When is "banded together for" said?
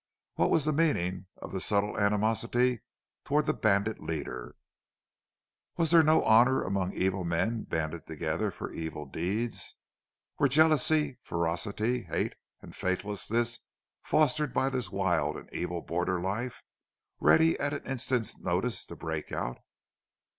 7.65-8.71